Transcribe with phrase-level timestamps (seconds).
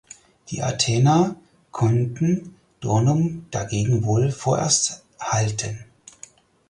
[0.49, 1.35] Die Attena
[1.69, 5.85] konnten Dornum dagegen wohl vorerst halten.